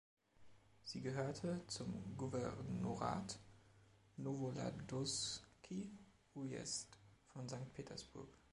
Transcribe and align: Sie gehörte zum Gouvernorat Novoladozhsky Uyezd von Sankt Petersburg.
Sie 0.83 0.99
gehörte 0.99 1.61
zum 1.67 2.17
Gouvernorat 2.17 3.37
Novoladozhsky 4.17 5.91
Uyezd 6.33 6.97
von 7.27 7.47
Sankt 7.47 7.71
Petersburg. 7.75 8.35